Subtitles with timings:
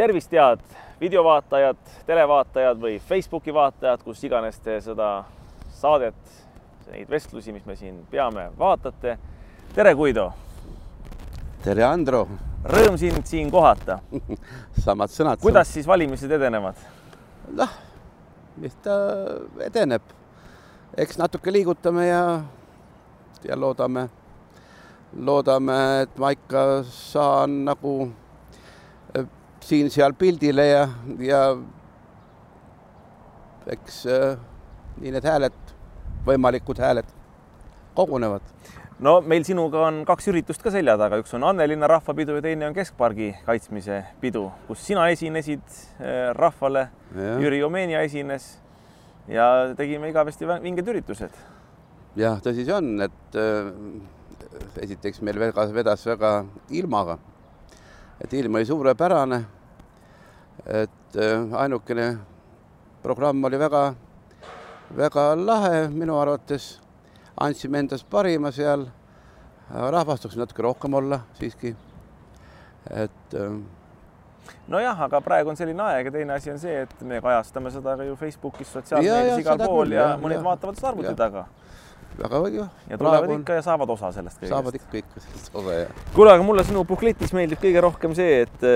[0.00, 0.60] tervist, head
[1.00, 1.76] videovaatajad,
[2.06, 5.08] televaatajad või Facebooki vaatajad, kus iganes te seda
[5.76, 6.16] saadet,
[6.88, 9.18] neid vestlusi, mis me siin peame, vaatate.
[9.74, 10.30] tere, Guido.
[11.64, 12.22] tere, Andro.
[12.64, 13.98] Rõõm sind siin kohata
[14.86, 15.40] samad sõnad.
[15.40, 16.80] kuidas siis valimised edenevad?
[17.60, 17.76] noh,
[18.56, 18.96] mis ta
[19.68, 20.16] edeneb,
[20.96, 22.24] eks natuke liigutame ja,
[23.44, 24.08] ja loodame,
[25.12, 28.29] loodame, et ma ikka saan nagu äh,
[29.64, 30.84] siin-seal pildile ja,
[31.24, 31.40] ja
[33.70, 34.36] eks äh,
[35.00, 35.56] nii need hääled,
[36.26, 37.08] võimalikud hääled
[37.96, 38.44] kogunevad.
[39.00, 42.68] no meil sinuga on kaks üritust ka selja taga, üks on Annelinna rahvapidu ja teine
[42.68, 45.64] on Keskpargi kaitsmise pidu, kus sina esinesid
[46.00, 48.52] äh, rahvale, Jüri Omenia esines
[49.30, 51.34] ja tegime igavesti vinged üritused.
[52.16, 53.70] jah, tõsi see on, et äh,
[54.84, 56.32] esiteks meil väga vedas väga
[56.74, 57.18] ilmaga,
[58.20, 59.44] et ilm oli suurepärane.
[60.66, 62.18] et äh, ainukene
[63.02, 63.94] programm oli väga
[64.96, 66.80] väga lahe minu arvates,
[67.40, 68.86] andsime endast parima seal,
[69.70, 71.74] rahvast võiks natuke rohkem olla siiski,
[72.90, 73.62] et ähm,
[74.70, 77.94] nojah, aga praegu on selline aeg ja teine asi on see, et me kajastame seda
[78.00, 81.46] ka ju Facebookis, sotsiaalmeedias igal pool ja, ja mõned ja, vaatavad seda arvuti taga.
[82.18, 82.66] Väga õige.
[82.90, 84.54] ja tulevad ikka ja saavad osa sellest kõigest.
[84.54, 86.02] saavad ikka, ikka sellest osa, jah.
[86.16, 88.66] kuule, aga mulle sinu puhkletis meeldib kõige rohkem see, et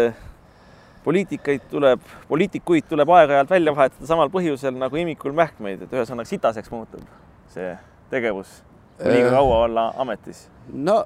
[1.04, 6.72] poliitikaid tuleb, poliitikuid tuleb aeg-ajalt välja vahetada samal põhjusel nagu imikul mähkmeid, et ühesõnaga sitaseks
[6.72, 7.04] muutub
[7.52, 7.74] see
[8.12, 8.62] tegevus,
[8.98, 9.36] kui liiga äh.
[9.36, 10.46] kaua olla ametis.
[10.72, 11.02] no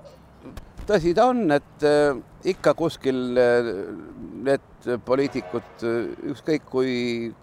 [0.89, 2.15] tõsi ta on, et äh,
[2.55, 3.73] ikka kuskil äh,
[4.47, 5.85] need poliitikud,
[6.33, 6.95] ükskõik kui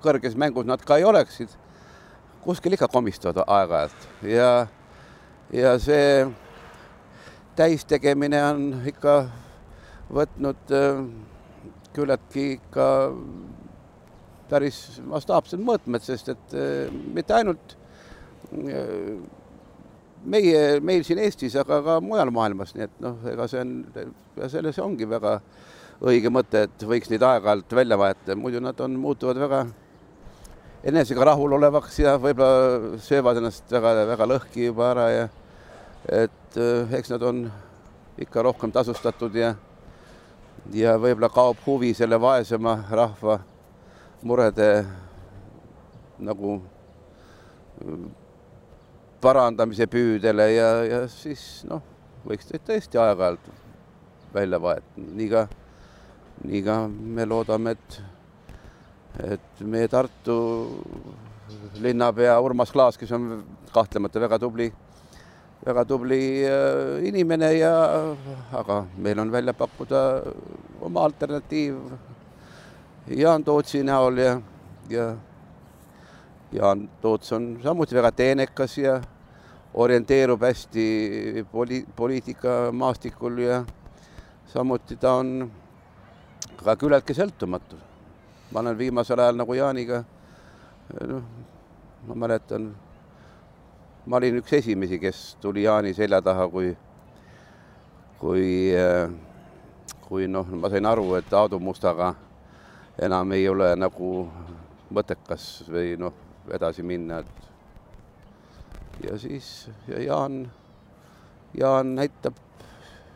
[0.03, 1.51] kõrges mängus nad ka ei oleksid,
[2.45, 4.09] kuskil ikka komistavad aeg-ajalt.
[4.29, 4.49] Ja,
[5.53, 6.25] ja see
[7.57, 9.15] täistegemine on ikka
[10.13, 11.05] võtnud äh,
[11.95, 12.87] küllaltki ikka
[14.49, 17.75] päris mastaapsed mõõtmed, sest et eh, mitte ainult
[18.53, 19.15] eh,
[20.25, 23.73] meie, meil siin Eestis, aga ka mujal maailmas, nii et noh, ega see on,
[24.51, 25.39] selles ongi väga
[26.05, 29.65] õige mõte, et võiks neid aeg-ajalt välja vahetada, muidu nad on, muutuvad väga
[30.85, 35.29] enesega rahulolevaks ja võib-olla söövad ennast väga-väga lõhki juba ära ja
[36.23, 37.45] et eh, eks nad on
[38.21, 39.55] ikka rohkem tasustatud ja
[40.73, 43.39] ja võib-olla kaob huvi selle vaesema rahva
[44.25, 44.69] murede
[46.19, 46.55] nagu
[49.21, 51.81] parandamise püüdele ja, ja siis noh,
[52.25, 53.49] võiks tõesti aeg-ajalt
[54.35, 55.45] välja vahetada, nii ka,
[56.45, 57.99] nii ka me loodame, et,
[59.23, 60.37] et meie Tartu
[61.81, 63.43] linnapea Urmas Klaas, kes on
[63.73, 64.71] kahtlemata väga tubli
[65.65, 67.73] väga tubli äh, inimene ja,
[68.53, 70.01] aga meil on välja pakkuda
[70.81, 71.79] oma alternatiiv
[73.07, 74.35] Jaan Tootsi näol ja,
[74.89, 75.15] ja
[76.51, 78.99] Jaan Toots on samuti väga teenekas ja
[79.73, 80.85] orienteerub hästi
[81.51, 83.63] poli-, poliitikamaastikul ja
[84.53, 85.51] samuti ta on
[86.63, 87.77] ka küllaltki sõltumatu.
[88.55, 89.97] Ma olen viimasel ajal nagu Jaaniga,
[91.09, 91.23] noh,
[92.07, 92.69] ma mäletan
[94.07, 96.69] ma olin üks esimesi, kes tuli Jaani selja taha, kui,
[98.21, 98.45] kui,
[98.79, 99.11] äh,
[100.07, 102.13] kui noh, ma sain aru, et Aadu Mustaga
[102.95, 104.13] enam ei ole nagu
[104.95, 106.15] mõttekas või noh,
[106.55, 110.45] edasi minna, et ja siis ja Jaan,
[111.59, 112.39] Jaan näitab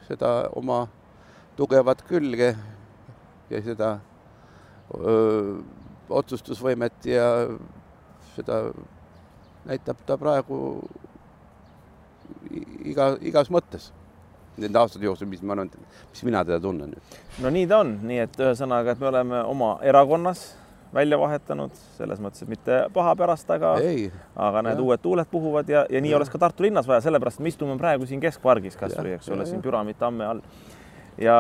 [0.09, 0.81] seda oma
[1.55, 2.51] tugevat külge
[3.49, 4.01] ja seda
[4.97, 5.59] öö,
[6.09, 7.27] otsustusvõimet ja
[8.35, 8.61] seda
[9.69, 10.59] näitab ta praegu
[12.85, 13.91] iga, igas mõttes
[14.59, 15.69] nende aastate jooksul, mis ma olen,
[16.11, 16.95] mis mina teda tunnen.
[17.39, 20.49] no nii ta on, nii et ühesõnaga, et me oleme oma erakonnas
[20.93, 23.75] välja vahetanud, selles mõttes, et mitte paha pärast, aga,
[24.35, 24.85] aga need ja.
[24.85, 26.17] uued tuuled puhuvad ja, ja nii ja.
[26.17, 29.61] oleks ka Tartu linnas vaja, sellepärast me istume praegu siin keskpargis kasvõi, eks ole, siin
[29.61, 30.41] Püramiid tamme all.
[31.19, 31.37] Ja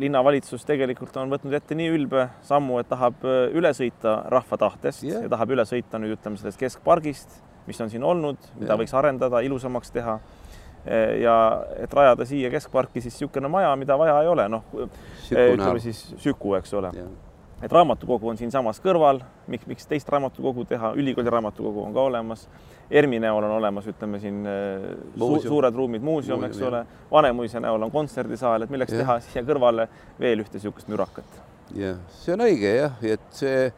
[0.00, 5.24] linnavalitsus tegelikult on võtnud ette nii ülbe sammu, et tahab üle sõita rahva tahtest ja,
[5.24, 8.78] ja tahab üle sõita nüüd ütleme sellest keskpargist mis on siin olnud, mida ja.
[8.78, 10.18] võiks arendada, ilusamaks teha.
[11.20, 11.34] ja
[11.80, 16.52] et rajada siia keskparki siis niisugune maja, mida vaja ei ole, noh ütleme siis Süku,
[16.58, 16.90] eks ole.
[17.64, 22.48] Et raamatukogu on siinsamas kõrval, miks, miks teist raamatukogu teha, ülikooli raamatukogu on ka olemas.
[22.92, 24.42] ERMi näol on olemas, ütleme siin
[25.16, 29.00] su suured ruumid, muuseum, eks ole, Vanemuise näol on kontserdisaal, et milleks ja.
[29.00, 29.88] teha siia kõrvale
[30.20, 31.40] veel ühte niisugust mürakat.
[31.74, 33.72] jah, see on õige jah, et see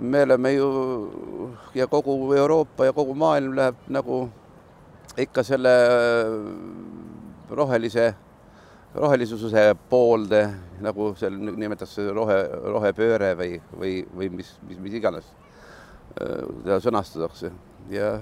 [0.00, 0.68] me oleme ju
[1.74, 4.26] ja kogu Euroopa ja kogu maailm läheb nagu
[5.20, 5.72] ikka selle
[7.50, 8.12] rohelise
[8.94, 10.40] rohelisuse poolde,
[10.82, 12.38] nagu seal nimetatakse rohe,
[12.74, 15.28] rohepööre või, või, või mis, mis, mis iganes
[16.10, 17.52] teda sõnastatakse
[17.94, 18.16] ja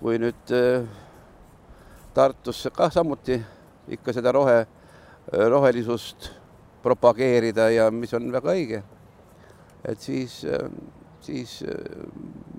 [0.00, 0.54] kui nüüd
[2.16, 3.36] Tartusse kah samuti
[3.92, 4.62] ikka seda rohe,
[5.28, 6.30] rohelisust
[6.80, 8.82] propageerida ja mis on väga õige.
[9.84, 10.38] et siis,
[11.20, 11.58] siis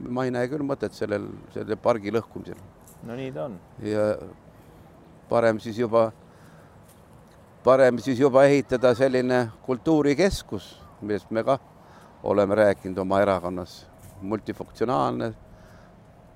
[0.05, 1.25] ma ei näe küll mõtet sellel,
[1.55, 2.59] selle pargi lõhkumisel.
[3.03, 3.57] no nii ta on.
[3.81, 4.05] ja
[5.29, 6.11] parem siis juba,
[7.67, 10.69] parem siis juba ehitada selline kultuurikeskus,
[11.01, 11.57] millest me ka
[12.23, 13.81] oleme rääkinud oma erakonnas,
[14.21, 15.33] multifunktsionaalne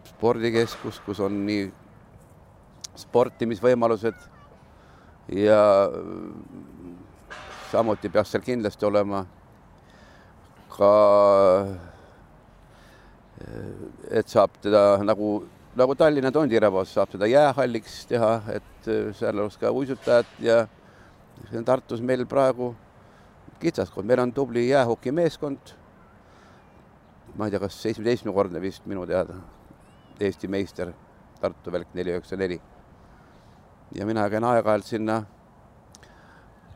[0.09, 1.69] spordikeskus, kus on nii
[2.99, 4.25] sportimisvõimalused
[5.37, 5.61] ja
[7.71, 9.23] samuti peaks seal kindlasti olema
[10.75, 10.91] ka,
[14.11, 15.31] et saab teda nagu,
[15.79, 20.59] nagu Tallinna tondirabas saab seda jäähalliks teha, et seal oleks ka uisutajad ja
[21.49, 22.75] see on Tartus meil praegu
[23.59, 25.77] kitsaskoht, meil on tubli jäähokimeeskond.
[27.35, 29.37] ma ei tea, kas seitsmeteistkümnekordne vist minu teada
[30.19, 30.91] Eesti meister
[31.41, 32.59] Tartu välk neli üheksa neli
[33.95, 35.21] ja mina käin aeg-ajalt sinna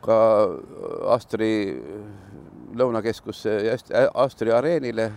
[0.04, 0.16] ka
[1.12, 1.50] Astri
[2.76, 3.56] lõunakeskusse
[4.14, 5.10] Astri areenile,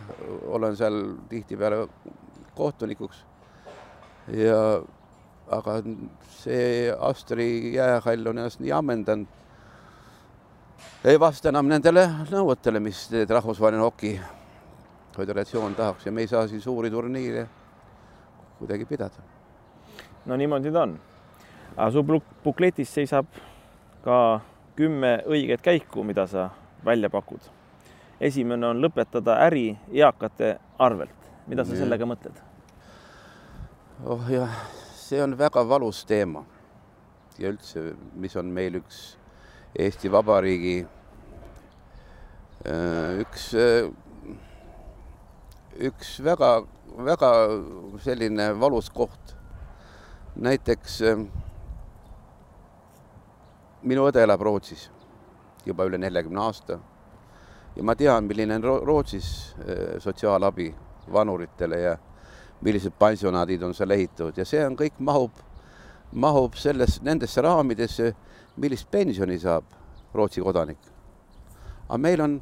[0.47, 1.87] olen seal tihtipeale
[2.55, 3.25] kohtunikuks.
[4.27, 4.81] ja
[5.49, 5.81] aga
[6.39, 9.27] see Astri jäähall on ennast nii ammendanud,
[11.03, 16.91] ei vasta enam nendele nõuetele, mis rahvusvaheline hokiföderatsioon tahaks ja me ei saa siin suuri
[16.91, 17.47] turniire
[18.59, 19.27] kuidagi pidada.
[20.25, 20.99] no niimoodi ta on
[21.79, 22.03] aga su
[22.43, 23.25] bukletis seisab
[24.03, 24.41] ka
[24.75, 26.49] kümme õiget käiku, mida sa
[26.85, 27.39] välja pakud.
[28.19, 31.15] esimene on lõpetada äri eakate arvelt.
[31.47, 32.41] mida sa sellega mõtled?
[34.05, 34.51] oh jah,
[35.09, 36.43] see on väga valus teema
[37.39, 38.97] ja üldse, mis on meil üks
[39.79, 40.75] Eesti Vabariigi
[42.69, 43.89] äh, üks, äh,
[45.89, 47.31] üks väga-väga
[48.03, 49.35] selline valus koht.
[50.35, 51.23] näiteks äh,
[53.81, 54.89] minu õde elab Rootsis
[55.65, 56.77] juba üle neljakümne aasta
[57.75, 59.55] ja ma tean, milline on Rootsis
[60.05, 60.69] sotsiaalabi
[61.13, 61.97] vanuritele ja
[62.61, 65.31] millised pensionaadid on seal ehitatud ja see on kõik mahub,
[66.11, 68.13] mahub selles, nendesse raamidesse,
[68.59, 69.63] millist pensioni saab
[70.13, 70.79] Rootsi kodanik.
[71.89, 72.41] aga meil on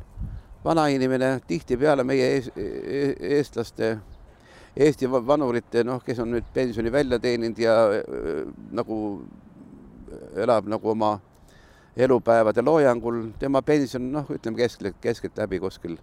[0.64, 3.98] vanainimene tihtipeale meie ees, e-, eestlaste,
[4.78, 8.44] Eesti vanurite, noh, kes on nüüd pensioni välja teeninud ja äh,
[8.78, 8.98] nagu
[10.38, 11.16] elab nagu oma
[11.98, 15.98] elupäevade loojangul, tema pension, noh, ütleme keskelt, keskeltläbi kuskil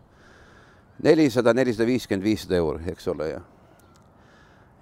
[1.02, 3.40] nelisada, nelisada viiskümmend, viissada euri, eks ole, ja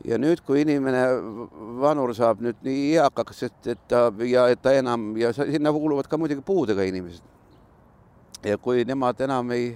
[0.04, 1.02] ja nüüd, kui inimene,
[1.82, 6.10] vanur saab nüüd nii eakaks, et, et ta ja et ta enam ja sinna kuuluvad
[6.10, 7.22] ka muidugi puudega inimesed.
[8.42, 9.72] ja kui nemad enam ei,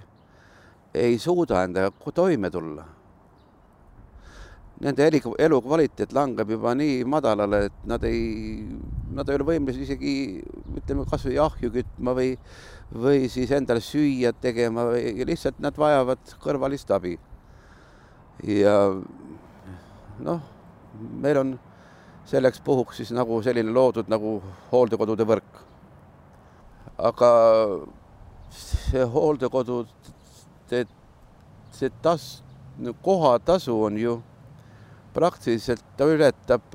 [0.94, 2.86] ei suuda endaga toime tulla
[4.82, 8.66] nende elu, elukvaliteet langeb juba nii madalale, et nad ei,
[9.16, 10.16] nad ei ole võimelised isegi
[10.76, 12.34] ütleme, kasvõi ahju kütma või,
[12.92, 17.16] või siis endale süüa tegema või lihtsalt nad vajavad kõrvalist abi.
[18.44, 18.74] ja
[20.24, 20.40] noh,
[21.20, 21.54] meil on
[22.26, 24.38] selleks puhuks siis nagu selline loodud nagu
[24.72, 25.62] hooldekodude võrk.
[26.96, 27.30] aga
[28.50, 30.86] see hooldekodude,
[31.76, 32.42] see tas-,
[33.02, 34.14] kohatasu on ju
[35.14, 36.74] praktiliselt ta ületab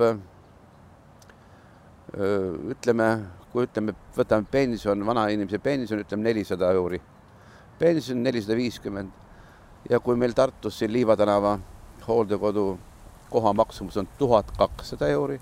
[2.11, 3.07] ütleme,
[3.51, 7.01] kui ütleme, võtame pension, vanainimese pension, ütleme nelisada euri.
[7.79, 9.11] pension nelisada viiskümmend
[9.89, 11.57] ja kui meil Tartus siin Liiva tänava
[12.07, 12.77] hooldekodu
[13.31, 15.39] koha maksumus on tuhat kakssada euri.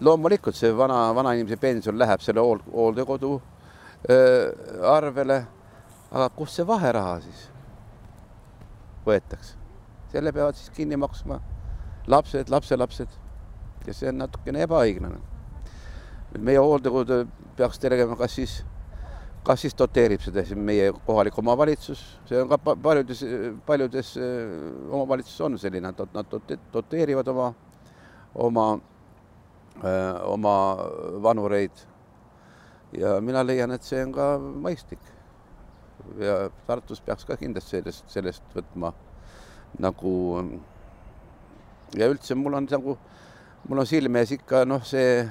[0.00, 3.42] loomulikult see vana, vanainimese pension läheb selle hool, hooldekodu
[4.84, 5.46] arvele.
[6.12, 7.46] aga kust see vaheraha siis
[9.06, 9.56] võetakse?
[10.12, 11.40] selle peavad siis kinni maksma
[12.06, 13.08] lapsed, lapselapsed
[13.86, 15.18] ja see on natukene ebaõiglane.
[16.38, 17.24] meie hooldekodu
[17.56, 18.56] peaks tegema, kas siis,
[19.46, 23.22] kas siis doteerib seda siis meie kohalik omavalitsus, see on ka paljudes,
[23.66, 24.54] paljudes äh,
[24.90, 26.36] omavalitsuses on selline, nad
[26.74, 27.50] doteerivad oma,
[28.34, 28.66] oma,
[29.82, 30.56] äh, oma
[31.22, 31.84] vanureid.
[32.96, 35.12] ja mina leian, et see on ka mõistlik.
[36.18, 38.92] ja Tartus peaks ka kindlasti sellest, sellest võtma
[39.82, 40.12] nagu
[41.94, 42.96] ja üldse mul on nagu,
[43.68, 45.24] mul on silme ees ikka noh, see,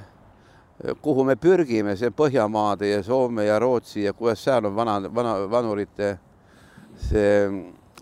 [1.02, 5.36] kuhu me pürgime, see Põhjamaade ja Soome ja Rootsi ja kuidas seal on vana, vana,
[5.52, 6.10] vanurite
[7.00, 7.48] see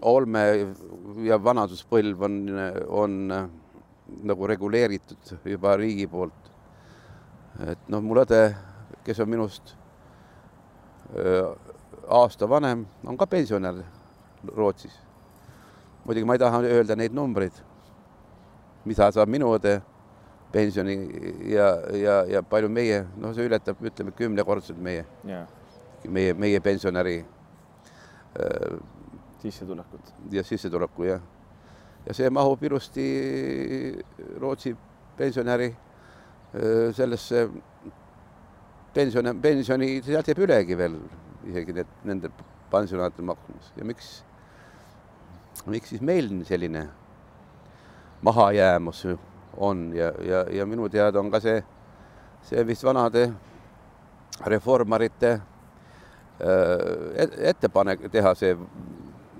[0.01, 0.41] olme
[1.23, 2.39] ja vanaduspõlv on,
[2.89, 3.19] on
[4.27, 6.49] nagu reguleeritud juba riigi poolt.
[7.69, 8.41] et noh, mul õde,
[9.05, 9.75] kes on minust
[12.09, 13.83] aasta vanem, on ka pensionär
[14.55, 14.97] Rootsis.
[16.05, 17.53] muidugi ma ei taha öelda neid numbreid,
[18.85, 19.79] mida saab minu õde
[20.53, 20.95] pensioni
[21.49, 21.67] ja,
[21.97, 25.47] ja, ja palju meie, noh, see ületab, ütleme kümnekordselt meie yeah.,
[26.09, 27.23] meie, meie pensionäri
[28.37, 28.75] äh,
[29.41, 30.13] sissetulekut.
[30.31, 31.21] ja sissetuleku jah.
[32.05, 33.07] ja see mahub ilusti
[34.39, 34.75] Rootsi
[35.17, 37.47] pensionäri äh, sellesse
[38.93, 40.99] pensioni, pensioni, sealt jääb ülegi veel
[41.49, 42.31] isegi need, nende
[42.71, 44.15] pensionäride maksumus ja miks,
[45.65, 46.87] miks siis meil selline
[48.23, 49.05] mahajäämus
[49.57, 49.91] on.
[49.95, 51.63] Ja, ja, ja minu teada on ka see,
[52.47, 53.27] see vist vanade
[54.45, 55.41] reformarite äh,
[57.49, 58.57] ettepanek teha see,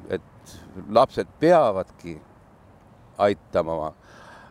[0.10, 0.56] et
[0.90, 2.20] lapsed peavadki
[3.18, 3.94] aitama oma,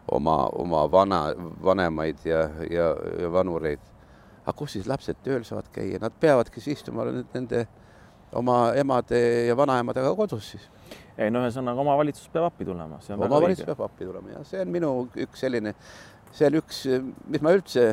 [0.09, 1.23] oma, oma vana,
[1.63, 3.81] vanemaid ja, ja, ja vanureid.
[4.43, 7.67] Aga kus siis lapsed tööl saavad käia, nad peavadki siis istuma nende
[8.35, 10.69] oma emade ja vanaemadega kodus siis.
[11.19, 13.01] Ei no ühesõnaga omavalitsus peab appi tulema.
[13.19, 14.95] omavalitsus peab appi tulema ja see on minu
[15.27, 15.75] üks selline,
[16.33, 16.87] see on üks,
[17.29, 17.87] mis ma üldse,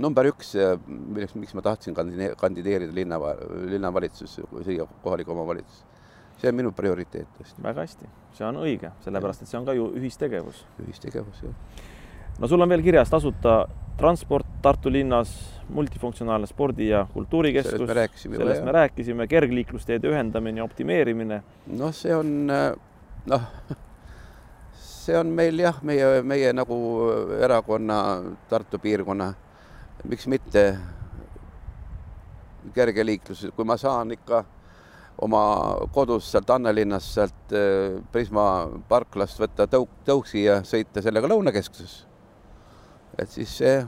[0.00, 0.54] number üks,
[0.88, 3.20] milleks, miks ma tahtsin kandideerida linna,
[3.74, 5.88] linnavalitsusse, siia kohalikku omavalitsusse
[6.40, 7.62] see on minu prioriteet tõesti.
[7.62, 10.64] väga hästi, see on õige, sellepärast et see on ka ju ühistegevus.
[10.86, 11.80] ühistegevus, jah.
[12.38, 13.62] no sul on veel kirjas tasuta
[14.00, 15.32] transport Tartu linnas,
[15.72, 17.72] multifunktsionaalne spordi- ja kultuurikeskus.
[17.72, 18.36] sellest me rääkisime.
[18.36, 21.42] sellest me rääkisime, kergliiklusteede ühendamine ja optimeerimine.
[21.66, 22.46] noh, see on
[23.26, 23.42] noh,
[24.74, 26.78] see on meil jah, meie, meie nagu
[27.40, 28.00] erakonna
[28.48, 29.32] Tartu piirkonna,
[30.04, 30.76] miks mitte
[32.74, 34.44] kergeliiklus, kui ma saan ikka
[35.20, 35.42] oma
[35.92, 38.44] kodus sealt Annelinnast, sealt eh, Prisma
[38.88, 42.10] parklast võtta tõuk, tõuksi ja sõita sellega Lõunakeskusesse
[43.18, 43.80] et siis see,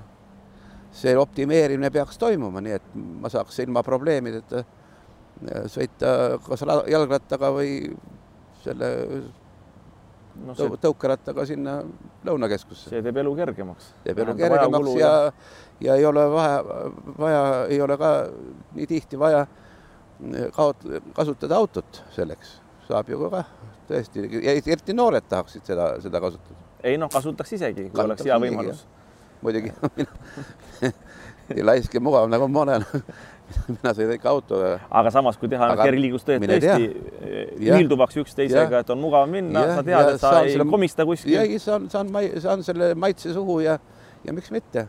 [0.93, 7.73] see optimeerimine peaks toimuma, nii et ma saaks ilma probleemideta äh, sõita kas jalgrattaga või
[8.63, 8.91] selle
[10.47, 10.69] no, see...
[10.85, 11.81] tõukerattaga sinna
[12.27, 12.93] Lõunakeskusse.
[12.93, 13.93] see teeb elu kergemaks.
[14.05, 15.13] teeb elu kergemaks ja,
[15.81, 16.63] ja ei ole vaja,
[17.19, 18.15] vaja, ei ole ka
[18.77, 22.59] nii tihti vaja äh, kaot-, kasutada autot selleks,
[22.89, 23.45] saab ju ka
[23.89, 26.61] tõesti, eriti noored tahaksid seda, seda kasutada.
[26.85, 28.85] ei noh, kasutaks isegi, kui kasutaks oleks hea võimalus
[29.43, 29.73] muidugi
[31.53, 32.87] nii laisk ja mugav nagu ma olen.
[33.69, 34.69] Mina sõidan ikka autoga.
[34.89, 36.87] aga samas, kui teha kergliiklusteed tõesti
[37.61, 40.69] ühilduvaks üksteisega, et on mugav minna, sa tead, et sa ei selle...
[40.71, 41.37] komista kuskil.
[41.43, 42.09] ei, saan, saan,
[42.41, 43.77] saan selle maitse suhu ja,
[44.25, 44.87] ja miks mitte?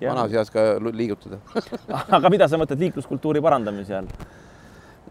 [0.00, 1.40] Vanas eas ka liigutada.
[2.16, 4.10] Aga mida sa mõtled liikluskultuuri parandamise all?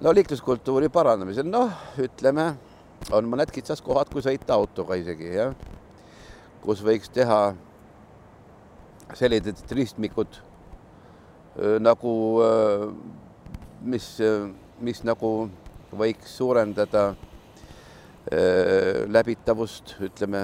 [0.02, 1.72] no liikluskultuuri parandamisel, noh,
[2.02, 2.50] ütleme,
[3.16, 5.54] on mõned kitsaskohad, kui sõita autoga isegi jah,
[6.66, 7.54] kus võiks teha
[9.14, 10.40] sellised ristmikud
[11.80, 12.14] nagu,
[13.86, 14.08] mis,
[14.84, 15.32] mis nagu
[15.96, 17.06] võiks suurendada
[19.08, 20.42] läbitavust, ütleme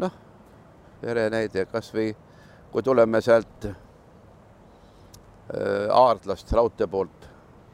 [0.00, 0.16] noh,
[1.04, 2.10] ere näide, kasvõi
[2.72, 3.66] kui tuleme sealt
[5.92, 7.26] Aardlast raudtee poolt,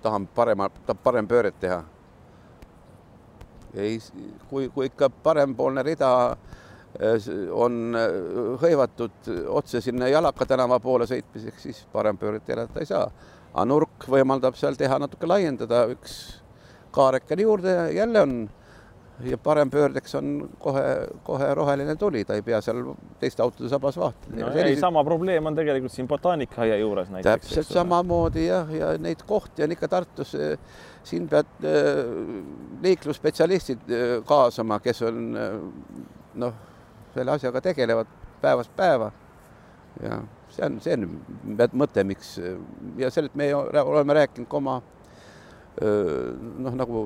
[0.03, 1.83] tahame parema, tahab parem pööret teha.
[3.75, 4.01] ei,
[4.51, 6.09] kui, kui ikka parempoolne rida
[7.53, 8.19] on äh,
[8.63, 13.09] hõivatud otse sinna Jalaka tänava poole sõitmiseks, siis parempööret teha ei saa.
[13.53, 16.41] aga nurk võimaldab seal teha natuke laiendada, üks
[16.93, 18.49] kaarekene juurde, jälle on
[19.25, 20.83] ja parempöördeks on kohe,
[21.27, 24.53] kohe roheline tuli, ta ei pea seal teiste autode sabas vaatama no,.
[24.53, 24.81] Sellised...
[24.81, 27.49] sama probleem on tegelikult siin botaanikaaia juures näiteks.
[27.49, 30.37] täpselt samamoodi jah, ja neid kohti on ikka Tartus,
[31.03, 32.01] siin pead äh,
[32.83, 33.91] liiklusspetsialistid
[34.27, 35.23] kaasama, kes on
[36.39, 36.65] noh
[37.15, 38.11] selle asjaga tegelevad
[38.43, 39.13] päevast päeva.
[40.03, 40.21] ja
[40.55, 41.09] see on, see on
[41.79, 42.37] mõte, miks
[42.99, 44.79] ja sellest me oleme rääkinud ka oma
[45.79, 47.03] noh, nagu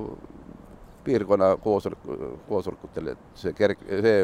[1.03, 2.05] piirkonna koosolek,
[2.47, 4.21] koosolekutel, et see kerg, see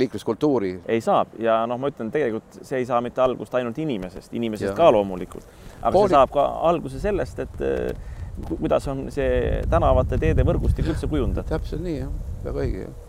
[0.00, 0.72] liikluskultuuri.
[0.90, 4.72] ei saab ja noh, ma ütlen, tegelikult see ei saa mitte algust ainult inimesest, inimesest
[4.72, 4.76] ja.
[4.76, 5.46] ka loomulikult,
[5.80, 6.10] aga Kooli...
[6.10, 7.66] see saab ka alguse sellest, et
[8.50, 11.54] kuidas on see tänavate, teede võrgustik üldse kujundatud.
[11.54, 12.14] täpselt nii jah,
[12.44, 13.05] väga õige jah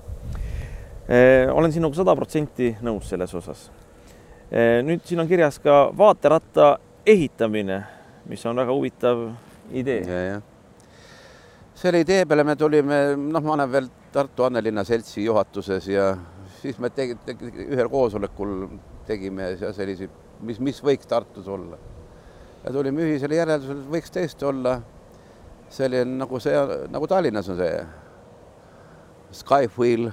[1.53, 3.69] olen sinuga sada protsenti nõus selles osas.
[4.51, 7.81] Eh, nüüd siin on kirjas ka vaateratta ehitamine,
[8.27, 9.25] mis on väga huvitav
[9.71, 10.41] idee.
[11.75, 16.17] selle idee peale me tulime, noh, ma olen veel Tartu Annelinna Seltsi juhatuses ja
[16.61, 18.67] siis me tegime tegi, ühel koosolekul
[19.05, 20.09] tegime selliseid,
[20.41, 21.77] mis, mis võiks Tartus olla.
[22.63, 24.81] ja tulime ühisele järeldusele, et võiks tõesti olla
[25.69, 26.55] selline nagu see,
[26.89, 27.83] nagu Tallinnas on see
[29.31, 30.09] Skyfwheel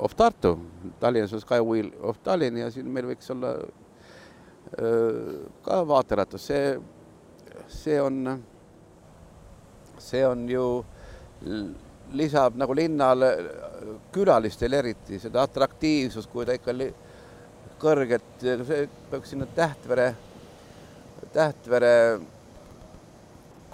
[0.00, 0.54] of Tartu,
[1.00, 3.54] Tallinnas on Skywheel of Tallinn ja siin meil võiks olla
[5.64, 6.78] ka vaateratas, see,
[7.72, 8.38] see on,
[9.98, 10.64] see on ju,
[12.18, 13.30] lisab nagu linnale,
[14.12, 16.74] külalistele eriti seda atraktiivsust, kui ta ikka
[17.80, 20.10] kõrget, see peaks sinna Tähtvere,
[21.32, 21.94] Tähtvere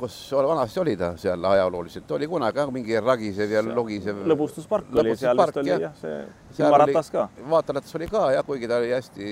[0.05, 4.21] kus vanasti oli ta seal ajalooliselt, oli kunagi ka mingi ragisev ja logisev.
[4.29, 6.19] lõbustuspark oli seal vist oli jah, see
[6.59, 7.29] silmaratas ka.
[7.51, 9.31] vaateratas oli ka jah, kuigi ta oli hästi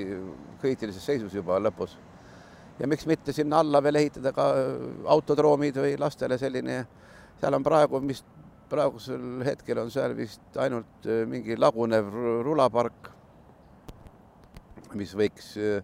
[0.62, 1.98] kriitilises seisus juba lõpus.
[2.80, 4.48] ja miks mitte sinna alla veel ehitada ka
[5.16, 6.82] autodroomid või lastele selline,
[7.40, 8.24] seal on praegu, mis
[8.72, 12.08] praegusel hetkel on seal vist ainult äh, mingi lagunev
[12.46, 13.10] rulapark,
[14.96, 15.82] mis võiks äh,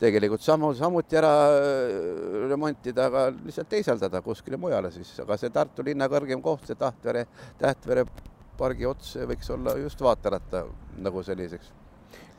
[0.00, 5.84] tegelikult samu, samuti ära äh, remontida, aga lihtsalt teisaldada kuskile mujale siis, aga see Tartu
[5.86, 7.26] linna kõrgem koht, see Tahtvere,
[7.60, 8.06] Tähtvere
[8.60, 10.64] pargi ots võiks olla just vaateratta
[11.00, 11.72] nagu selliseks.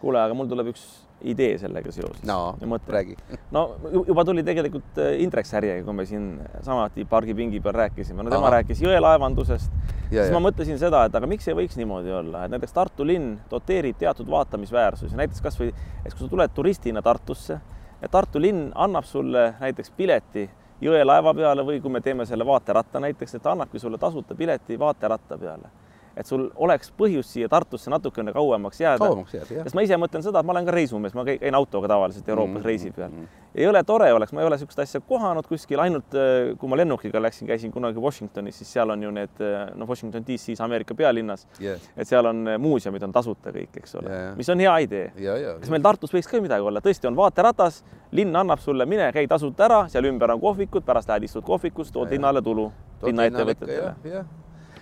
[0.02, 0.86] kuule, aga mul tuleb üks
[1.24, 2.56] idee sellega seoses no,.
[2.88, 3.16] räägi.
[3.52, 3.64] no
[4.08, 6.28] juba tuli tegelikult äh, Indrek Särjega, kui me siin
[6.62, 8.56] samuti pargipingi peal rääkisime, no tema Aha.
[8.58, 9.74] rääkis jõelaevandusest,
[10.10, 10.30] siis ja.
[10.34, 14.00] ma mõtlesin seda, et aga miks ei võiks niimoodi olla, et näiteks Tartu linn doteerib
[14.00, 15.70] teatud vaatamisväärsusi, näiteks kasvõi,
[16.06, 17.60] et kui sa tuled turistina Tartusse
[18.02, 20.50] ja Tartu linn annab sulle näiteks pileti
[20.82, 24.80] jõelaeva peale või kui me teeme selle vaateratta näiteks, et ta annabki sulle tasuta pileti
[24.80, 25.81] vaateratta peale
[26.18, 29.06] et sul oleks põhjust siia Tartusse natukene kauemaks jääda.
[29.06, 29.68] kauemaks jääda, jah.
[29.68, 32.54] sest ma ise mõtlen seda, et ma olen ka reisumees, ma käin autoga tavaliselt Euroopas
[32.54, 32.66] mm -hmm.
[32.66, 33.10] reisi peal.
[33.10, 33.24] Mhm.
[33.56, 36.78] ei ole tore oleks, ma ei ole niisugust asja kohanud kuskil, ainult äh, kui ma
[36.78, 40.96] lennukiga läksin, käisin kunagi Washingtonis, siis seal on ju need, äh, noh, Washington DC-s Ameerika
[40.96, 44.60] pealinnas yes., et seal on äh, muuseumid on tasuta kõik, eks ole yeah., mis on
[44.60, 45.12] hea idee.
[45.60, 49.28] kas meil Tartus võiks ka midagi olla, tõesti on vaateratas, linn annab sulle, mine käi
[49.28, 52.72] tasuta ära, seal ümber on kohvikud, pärast lähed istud kohvikus, tood linnale tulu,
[53.04, 53.96] linnaettevõtetele.
[54.04, 54.41] jah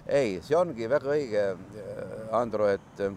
[0.09, 3.15] ei, see ongi väga õige, äh, Andro, et äh,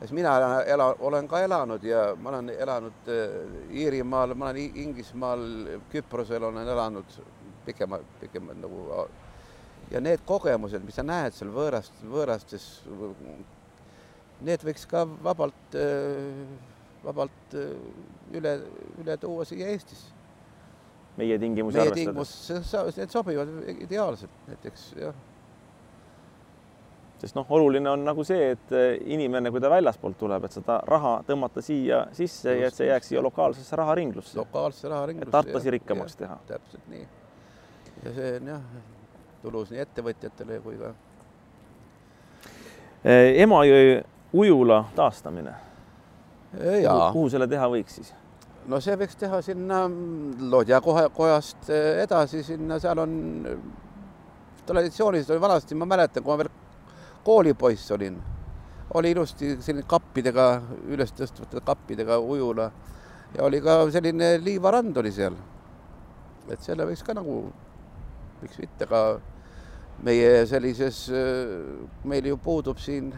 [0.00, 0.34] sest mina
[0.66, 3.36] ela, olen ka elanud ja ma olen elanud äh,
[3.82, 5.44] Iirimaal, ma olen Inglismaal,
[5.92, 7.18] Küprosel olen elanud
[7.66, 9.06] pikema, pikemalt nagu
[9.92, 12.64] ja need kogemused, mis sa näed seal võõrast, võõrastes,
[14.42, 15.76] need võiks ka vabalt,
[17.04, 17.56] vabalt
[18.34, 18.56] üle,
[19.02, 20.18] üle tuua siia Eestisse.
[21.16, 22.96] meie tingimusi arvestades?
[22.96, 23.52] Need sobivad
[23.84, 25.20] ideaalselt näiteks jah
[27.22, 30.80] sest noh, oluline on nagu see, et eh, inimene, kui ta väljaspoolt tuleb, et seda
[30.88, 34.38] raha tõmmata siia sisse Just, ja et see jääks siia lokaalsesse raharinglusse.
[34.40, 35.30] lokaalsesse raharinglusse.
[35.30, 36.38] Tartlasi rikkamaks teha.
[36.48, 37.06] täpselt nii.
[38.02, 38.64] ja see on jah,
[39.42, 40.94] tulus nii ettevõtjatele kui ka.
[43.04, 45.54] Eh, Emajõe ujula taastamine.
[47.12, 48.10] kuhu selle teha võiks siis?
[48.68, 49.84] no see võiks teha sinna
[50.50, 53.14] Lodja kohe kojast eh, edasi, sinna, seal on
[54.66, 56.50] traditsiooniliselt oli vanasti, ma mäletan, kui ma veel
[57.24, 58.18] koolipoiss olin,
[58.94, 60.46] oli ilusti selline kappidega,
[60.92, 62.70] üles tõstvate kappidega ujula
[63.36, 65.36] ja oli ka selline liivarand oli seal.
[66.50, 67.36] et selle võiks ka nagu,
[68.42, 69.02] miks mitte ka
[70.02, 71.04] meie sellises,
[72.04, 73.12] meil ju puudub siin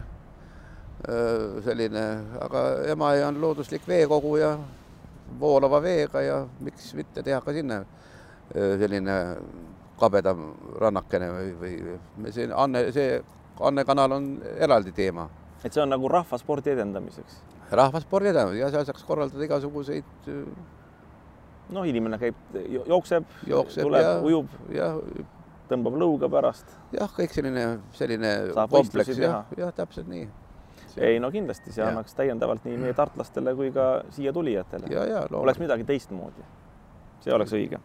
[1.65, 2.05] selline,
[2.45, 4.55] aga Emajõe on looduslik veekogu ja
[5.41, 7.83] voolava veega ja miks mitte teha ka sinna
[8.53, 9.17] selline
[9.99, 10.47] kabedam
[10.81, 11.75] rannakene või,
[12.21, 13.19] või see Anne, see
[13.61, 15.29] Anne kanal on eraldi teema.
[15.65, 17.37] et see on nagu rahvaspordi edendamiseks?
[17.71, 20.27] rahvaspordi edendamiseks ja seal saaks korraldada igasuguseid.
[21.71, 22.37] noh, inimene käib,
[22.87, 24.51] jookseb, jookseb, tuleb, ujub,
[25.71, 26.75] tõmbab lõuga pärast.
[26.93, 28.35] jah, kõik selline, selline
[28.71, 30.29] kompleks, jah, jah, täpselt nii.
[30.97, 31.89] ei no kindlasti, see ja.
[31.93, 34.91] annaks täiendavalt nii meie tartlastele kui ka siia tulijatele.
[35.31, 36.47] oleks midagi teistmoodi.
[37.25, 37.81] see oleks õige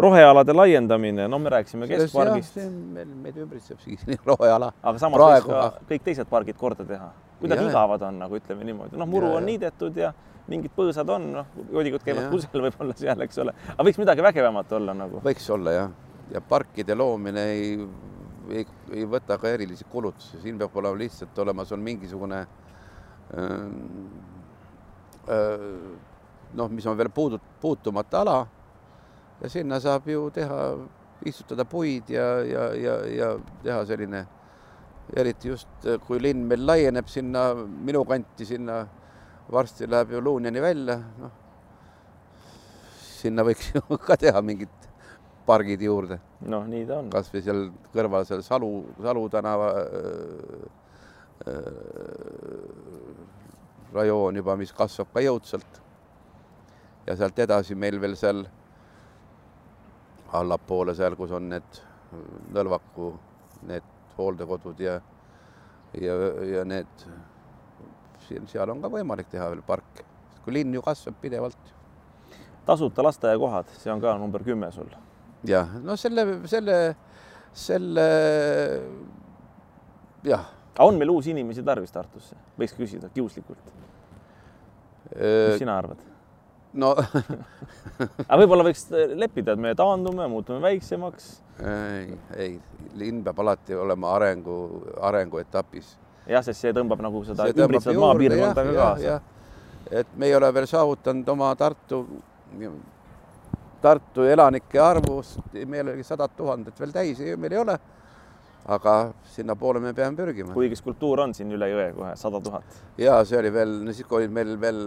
[0.00, 2.56] rohealade laiendamine, no me rääkisime keskpargist.
[2.94, 4.72] meil, meid ümbritseb siis roheala.
[4.82, 7.10] aga samas Praegu, võiks ka kõik teised pargid korda teha.
[7.40, 10.12] kuidagi igavad on, nagu ütleme niimoodi, noh, muru ja, on niidetud ja
[10.50, 14.76] mingid põõsad on, noh, joodikud käivad kusagil võib-olla seal, eks ole, aga võiks midagi vägevamat
[14.80, 15.22] olla nagu.
[15.24, 15.90] võiks olla jah,
[16.34, 17.72] ja parkide loomine ei,
[18.50, 22.44] ei, ei võta ka erilisi kulutusi, siin peab olema lihtsalt olema sul mingisugune
[23.34, 23.58] öö,
[25.28, 25.82] öö,
[26.58, 28.38] noh, mis on veel puudut-, puutumata ala
[29.42, 30.60] ja sinna saab ju teha,
[31.26, 33.30] istutada puid ja, ja, ja, ja
[33.62, 34.24] teha selline,
[35.16, 38.82] eriti just kui linn meil laieneb sinna minu kanti, sinna
[39.52, 41.32] varsti läheb ju Luunjani välja, noh,
[43.20, 44.88] sinna võiks ju ka teha mingid
[45.46, 46.20] pargid juurde.
[46.40, 47.10] noh, nii ta on.
[47.12, 48.70] kasvõi seal kõrval seal Salu,
[49.02, 50.62] Salu tänava äh,
[51.50, 51.54] äh,
[53.92, 55.82] rajoon juba, mis kasvab ka jõudsalt.
[57.06, 58.44] ja sealt edasi meil veel seal
[60.32, 61.86] allapoole seal, kus on need
[62.50, 63.12] Nõlvaku
[63.68, 63.84] need
[64.16, 64.96] hooldekodud ja
[65.98, 66.14] ja,
[66.56, 67.04] ja need,
[68.50, 70.04] seal on ka võimalik teha veel parke,
[70.44, 71.74] kui linn ju kasvab pidevalt.
[72.66, 74.90] tasuta lasteaiakohad, see on ka number kümme sul.
[75.46, 76.78] jah, no selle, selle,
[77.52, 78.06] selle
[80.24, 80.46] jah.
[80.78, 83.74] on meil uusi inimesi tarvis Tartusse, võiks küsida kiuslikult.
[85.14, 86.09] mis sina arvad?
[86.78, 86.92] No
[88.28, 91.30] aga võib-olla võiks leppida, et me taandume, muutume väiksemaks.
[91.64, 92.54] ei, ei,
[93.00, 94.56] linn peab alati olema arengu,
[95.10, 95.96] arenguetapis.
[96.30, 99.20] jah, sest see tõmbab nagu seda ümbritsevat maapiirkonda ka kaasa.
[99.90, 102.04] et me ei ole veel saavutanud oma Tartu,
[103.80, 107.78] Tartu elanike arvust, meil oli sada tuhandet veel täis, meil ei ole
[108.70, 110.52] aga sinnapoole me peame pürgima.
[110.52, 112.76] kuigi skulptuur on siin üle jõe kohe sada tuhat.
[112.98, 114.80] ja see oli veel, no siis kui olid meil veel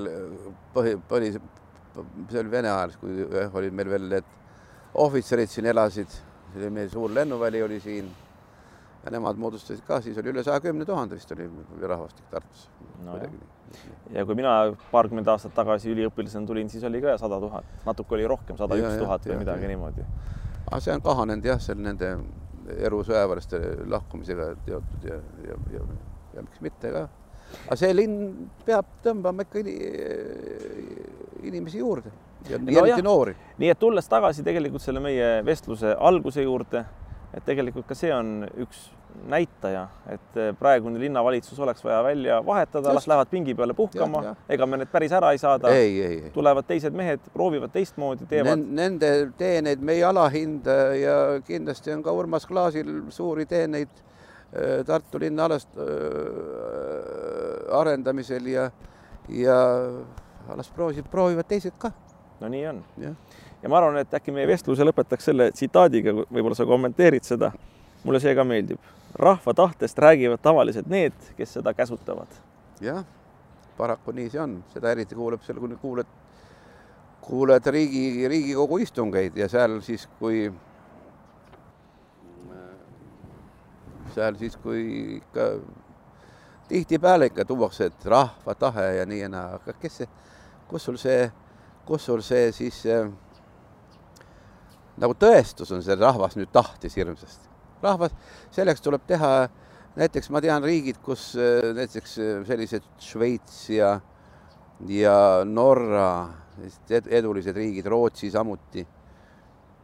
[0.75, 1.33] põhi, põhi,
[2.29, 3.25] see oli Vene ajal, kui
[3.59, 4.29] olid meil veel need
[5.03, 6.11] ohvitserid siin elasid,
[6.51, 8.11] see oli meil suur lennuväli oli siin.
[9.03, 11.49] Ja nemad moodustasid ka, siis oli üle saja kümne tuhande vist oli
[11.81, 12.69] rahvastik Tartus.
[13.03, 13.17] No.
[14.13, 14.53] ja kui mina
[14.91, 19.01] paarkümmend aastat tagasi üliõpilasena tulin, siis oli ka sada tuhat, natuke oli rohkem, sada üks
[19.01, 19.71] tuhat või midagi ja.
[19.73, 20.05] niimoodi.
[20.69, 22.13] aga see on kahanenud jah, seal nende
[22.63, 23.59] Eru sõjaväelaste
[23.91, 25.81] lahkumisega seotud ja, ja, ja,
[26.37, 27.01] ja miks mitte ka.
[27.65, 29.65] Aga see linn peab tõmbama ikka
[31.49, 32.11] inimesi juurde
[32.49, 33.05] ja no eriti jah.
[33.05, 33.35] noori.
[33.57, 36.83] nii et tulles tagasi tegelikult selle meie vestluse alguse juurde,
[37.33, 38.89] et tegelikult ka see on üks
[39.29, 44.79] näitaja, et praegune linnavalitsus oleks vaja välja vahetada, las lähevad pingi peale puhkama, ega me
[44.81, 45.69] need päris ära ei saada.
[46.33, 48.63] tulevad teised mehed, proovivad teistmoodi, teevad.
[48.73, 54.01] Nende teeneid me ei alahinda ja kindlasti on ka Urmas Klaasil suuri teeneid
[54.53, 55.83] Äh, Tartu linna alast äh,
[57.73, 58.67] arendamisel ja,
[59.29, 59.55] ja
[60.49, 61.91] alles proovisid, proovivad teised ka.
[62.39, 62.83] no nii on.
[63.61, 67.51] ja ma arvan, et äkki meie vestluse lõpetaks selle tsitaadiga, võib-olla sa kommenteerid seda.
[68.03, 68.79] mulle see ka meeldib.
[69.15, 72.27] rahva tahtest räägivad tavaliselt need, kes seda käsutavad.
[72.81, 73.05] jah,
[73.77, 76.11] paraku nii see on, seda eriti kuuleb seal, kui kuuled,
[77.21, 80.51] kuuled riigi, Riigikogu istungeid ja seal siis, kui
[84.13, 84.83] seal siis, kui
[85.17, 85.47] ikka
[86.73, 90.07] tihtipeale ikka tuuakse, et rahva tahe ja nii ja naa, aga kes see,
[90.69, 91.27] kus sul see,
[91.85, 93.11] kus sul see siis äh,
[95.01, 97.51] nagu tõestus on, see rahvas nüüd tahtis hirmsasti.
[97.83, 98.15] rahvas,
[98.55, 99.29] selleks tuleb teha,
[99.99, 102.17] näiteks ma tean riigid, kus äh, näiteks
[102.49, 103.93] sellised Šveits ja,
[104.89, 106.09] ja Norra,
[106.89, 108.85] edulised riigid, Rootsi samuti.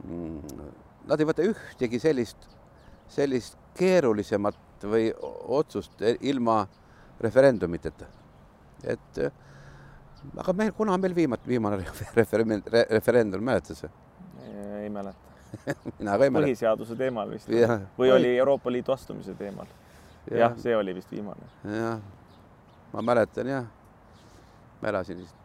[0.07, 0.65] Mm,
[1.09, 2.49] nad ei võta ühtegi sellist,
[3.09, 5.09] sellist keerulisemat või
[5.59, 6.63] otsust ilma
[7.19, 8.05] referendumiteta.
[8.83, 9.21] et
[10.37, 11.81] aga meil, kuna meil viimati, viimane
[12.15, 13.89] referendum, referendum, mäletad sa?
[14.79, 15.29] ei mäleta
[15.99, 16.47] mina ka ei mäleta.
[16.47, 19.67] põhiseaduse teemal vist ja, või oli Euroopa Liidu astumise teemal
[20.31, 20.45] ja.?
[20.45, 21.49] jah, see oli vist viimane.
[21.63, 21.99] jah,
[22.93, 23.67] ma mäletan jah,
[24.81, 25.35] ma elasin vist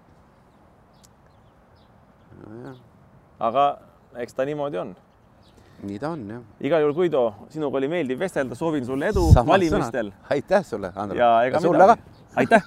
[2.44, 2.76] no,.
[3.50, 3.66] aga
[4.22, 4.94] eks ta niimoodi on
[5.84, 6.42] nii ta on, jah.
[6.60, 10.12] igal juhul, Guido, sinuga oli meeldiv vestelda, soovin sulle edu Sama valimistel.
[10.30, 11.20] aitäh sulle, Andrei.
[11.20, 12.02] ja ega ja midagi.
[12.36, 12.62] aitäh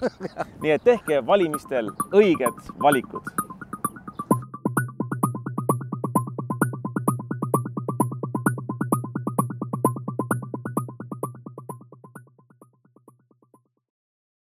[0.62, 3.32] nii et tehke valimistel õiged valikud